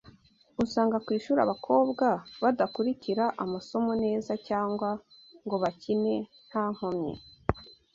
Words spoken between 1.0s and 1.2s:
ku